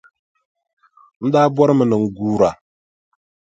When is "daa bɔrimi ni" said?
1.33-1.97